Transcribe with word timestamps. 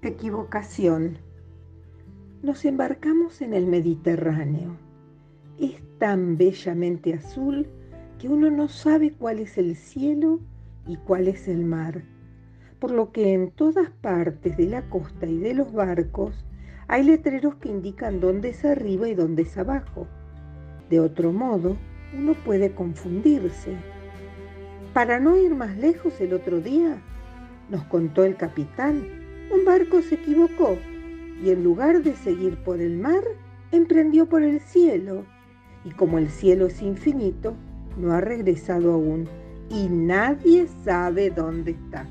Equivocación. 0.00 1.18
Nos 2.40 2.64
embarcamos 2.64 3.42
en 3.42 3.52
el 3.52 3.66
Mediterráneo. 3.66 4.76
Es 5.58 5.82
tan 5.98 6.36
bellamente 6.36 7.14
azul 7.14 7.66
que 8.20 8.28
uno 8.28 8.48
no 8.48 8.68
sabe 8.68 9.10
cuál 9.10 9.40
es 9.40 9.58
el 9.58 9.74
cielo 9.74 10.38
y 10.86 10.98
cuál 10.98 11.26
es 11.26 11.48
el 11.48 11.64
mar, 11.64 12.04
por 12.78 12.92
lo 12.92 13.10
que 13.10 13.34
en 13.34 13.50
todas 13.50 13.90
partes 13.90 14.56
de 14.56 14.66
la 14.66 14.88
costa 14.88 15.26
y 15.26 15.38
de 15.38 15.54
los 15.54 15.72
barcos 15.72 16.46
hay 16.86 17.02
letreros 17.02 17.56
que 17.56 17.68
indican 17.68 18.20
dónde 18.20 18.50
es 18.50 18.64
arriba 18.64 19.08
y 19.08 19.16
dónde 19.16 19.42
es 19.42 19.58
abajo. 19.58 20.06
De 20.88 21.00
otro 21.00 21.32
modo, 21.32 21.76
uno 22.16 22.34
puede 22.44 22.72
confundirse. 22.72 23.72
Para 24.94 25.18
no 25.18 25.36
ir 25.36 25.56
más 25.56 25.76
lejos 25.76 26.20
el 26.20 26.34
otro 26.34 26.60
día, 26.60 27.02
nos 27.68 27.82
contó 27.86 28.22
el 28.22 28.36
capitán, 28.36 29.26
un 29.50 29.64
barco 29.64 30.02
se 30.02 30.16
equivocó 30.16 30.78
y 31.42 31.50
en 31.50 31.62
lugar 31.64 32.02
de 32.02 32.14
seguir 32.16 32.56
por 32.64 32.80
el 32.80 32.96
mar, 32.98 33.22
emprendió 33.72 34.26
por 34.26 34.42
el 34.42 34.60
cielo. 34.60 35.24
Y 35.84 35.90
como 35.90 36.18
el 36.18 36.28
cielo 36.28 36.66
es 36.66 36.82
infinito, 36.82 37.54
no 37.96 38.12
ha 38.12 38.20
regresado 38.20 38.92
aún 38.92 39.28
y 39.70 39.88
nadie 39.88 40.66
sabe 40.84 41.30
dónde 41.30 41.72
está. 41.72 42.06